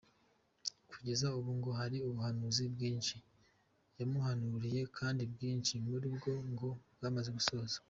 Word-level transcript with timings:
Kugeza 0.89 1.27
ubu 1.37 1.51
ngo 1.57 1.69
hari 1.79 1.97
ubuhanuzi 2.07 2.63
bwinshi 2.73 3.15
yamuhanuriye 3.97 4.81
kandi 4.97 5.21
bwinshi 5.33 5.73
muri 5.89 6.07
bwo 6.15 6.33
ngo 6.51 6.69
bwamaze 6.97 7.29
gusohora. 7.37 7.73